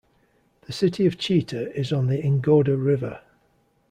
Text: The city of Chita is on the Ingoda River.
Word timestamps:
The 0.61 0.73
city 0.73 1.05
of 1.05 1.19
Chita 1.19 1.71
is 1.79 1.93
on 1.93 2.07
the 2.07 2.17
Ingoda 2.19 2.75
River. 2.75 3.21